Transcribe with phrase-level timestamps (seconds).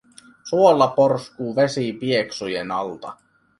[0.43, 3.17] Suolla porskuu vesi pieksujen alta.